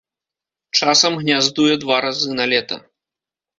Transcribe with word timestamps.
Часам 0.79 1.19
гняздуе 1.21 1.75
два 1.85 2.01
разы 2.09 2.29
на 2.43 2.51
лета. 2.57 2.83